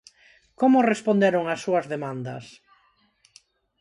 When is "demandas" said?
1.93-2.45